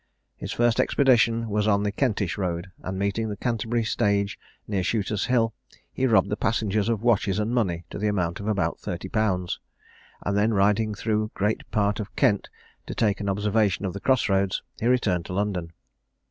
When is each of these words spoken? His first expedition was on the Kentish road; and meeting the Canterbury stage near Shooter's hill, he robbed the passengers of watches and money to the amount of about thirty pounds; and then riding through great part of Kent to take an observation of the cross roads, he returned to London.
His 0.35 0.51
first 0.51 0.79
expedition 0.79 1.47
was 1.47 1.67
on 1.67 1.83
the 1.83 1.91
Kentish 1.91 2.35
road; 2.35 2.71
and 2.81 2.97
meeting 2.97 3.29
the 3.29 3.37
Canterbury 3.37 3.83
stage 3.83 4.39
near 4.67 4.81
Shooter's 4.81 5.25
hill, 5.25 5.53
he 5.93 6.07
robbed 6.07 6.29
the 6.31 6.35
passengers 6.35 6.89
of 6.89 7.03
watches 7.03 7.37
and 7.37 7.53
money 7.53 7.83
to 7.91 7.99
the 7.99 8.07
amount 8.07 8.39
of 8.39 8.47
about 8.47 8.79
thirty 8.79 9.09
pounds; 9.09 9.59
and 10.25 10.35
then 10.35 10.55
riding 10.55 10.95
through 10.95 11.29
great 11.35 11.69
part 11.69 11.99
of 11.99 12.15
Kent 12.15 12.49
to 12.87 12.95
take 12.95 13.19
an 13.19 13.29
observation 13.29 13.85
of 13.85 13.93
the 13.93 13.99
cross 13.99 14.27
roads, 14.27 14.63
he 14.79 14.87
returned 14.87 15.27
to 15.27 15.33
London. 15.33 15.71